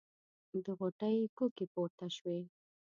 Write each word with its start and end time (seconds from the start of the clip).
د 0.63 0.65
غوټۍ 0.77 1.17
کوکې 1.37 1.65
پورته 1.73 2.07
شوې. 2.15 2.39